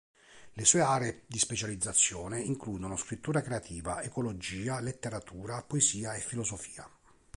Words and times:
Le 0.53 0.65
sue 0.65 0.79
aree 0.81 1.25
di 1.27 1.37
specializzazione 1.37 2.41
includono 2.41 2.95
scrittura 2.97 3.41
creativa, 3.43 4.01
ecologia, 4.01 4.79
letteratura 4.79 5.61
poesia 5.61 6.15
e 6.15 6.19
filosofia. 6.21 6.89